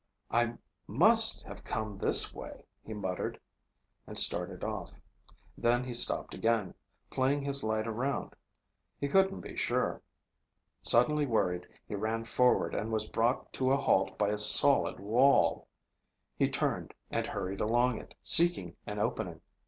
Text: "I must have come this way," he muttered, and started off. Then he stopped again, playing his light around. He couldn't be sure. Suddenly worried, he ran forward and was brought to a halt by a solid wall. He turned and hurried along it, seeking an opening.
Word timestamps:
"I 0.31 0.55
must 0.87 1.43
have 1.43 1.63
come 1.63 1.99
this 1.99 2.33
way," 2.33 2.65
he 2.83 2.91
muttered, 2.95 3.39
and 4.07 4.17
started 4.17 4.63
off. 4.63 4.93
Then 5.55 5.83
he 5.83 5.93
stopped 5.93 6.33
again, 6.33 6.73
playing 7.11 7.43
his 7.43 7.63
light 7.63 7.85
around. 7.87 8.35
He 8.99 9.07
couldn't 9.07 9.41
be 9.41 9.55
sure. 9.55 10.01
Suddenly 10.81 11.27
worried, 11.27 11.67
he 11.87 11.93
ran 11.93 12.23
forward 12.23 12.73
and 12.73 12.91
was 12.91 13.09
brought 13.09 13.53
to 13.53 13.69
a 13.71 13.77
halt 13.77 14.17
by 14.17 14.29
a 14.29 14.39
solid 14.39 14.99
wall. 14.99 15.67
He 16.35 16.49
turned 16.49 16.95
and 17.11 17.27
hurried 17.27 17.61
along 17.61 17.99
it, 18.01 18.15
seeking 18.23 18.75
an 18.87 18.97
opening. 18.97 19.39